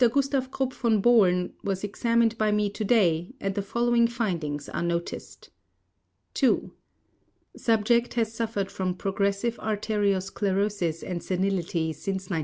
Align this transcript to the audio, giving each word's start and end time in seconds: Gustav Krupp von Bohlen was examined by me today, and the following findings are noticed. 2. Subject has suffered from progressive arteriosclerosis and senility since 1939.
Gustav 0.11 0.49
Krupp 0.49 0.73
von 0.73 0.99
Bohlen 0.99 1.51
was 1.63 1.83
examined 1.83 2.35
by 2.39 2.51
me 2.51 2.71
today, 2.71 3.35
and 3.39 3.53
the 3.53 3.61
following 3.61 4.07
findings 4.07 4.67
are 4.67 4.81
noticed. 4.81 5.51
2. 6.33 6.71
Subject 7.55 8.15
has 8.15 8.33
suffered 8.33 8.71
from 8.71 8.95
progressive 8.95 9.57
arteriosclerosis 9.57 11.07
and 11.07 11.21
senility 11.21 11.93
since 11.93 12.31
1939. 12.31 12.39